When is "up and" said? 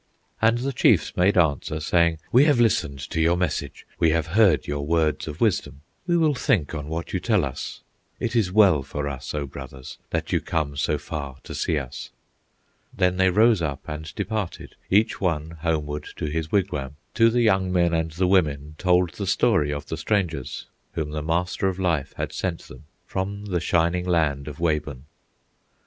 13.61-14.11